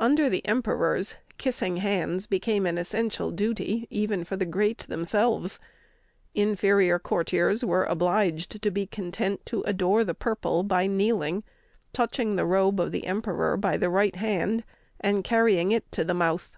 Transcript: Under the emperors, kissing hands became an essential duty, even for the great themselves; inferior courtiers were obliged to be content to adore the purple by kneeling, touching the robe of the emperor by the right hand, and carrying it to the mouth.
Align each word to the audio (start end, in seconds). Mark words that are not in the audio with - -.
Under 0.00 0.28
the 0.28 0.44
emperors, 0.48 1.14
kissing 1.38 1.76
hands 1.76 2.26
became 2.26 2.66
an 2.66 2.76
essential 2.76 3.30
duty, 3.30 3.86
even 3.88 4.24
for 4.24 4.34
the 4.34 4.44
great 4.44 4.78
themselves; 4.78 5.60
inferior 6.34 6.98
courtiers 6.98 7.64
were 7.64 7.84
obliged 7.84 8.60
to 8.62 8.70
be 8.72 8.84
content 8.88 9.46
to 9.46 9.62
adore 9.62 10.02
the 10.02 10.12
purple 10.12 10.64
by 10.64 10.88
kneeling, 10.88 11.44
touching 11.92 12.34
the 12.34 12.44
robe 12.44 12.80
of 12.80 12.90
the 12.90 13.06
emperor 13.06 13.56
by 13.56 13.76
the 13.76 13.88
right 13.90 14.16
hand, 14.16 14.64
and 14.98 15.22
carrying 15.22 15.70
it 15.70 15.92
to 15.92 16.02
the 16.04 16.14
mouth. 16.14 16.56